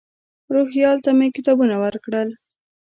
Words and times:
روهیال 0.53 0.97
ته 1.05 1.11
مې 1.17 1.27
کتابونه 1.37 1.75
ورکړل. 1.83 2.29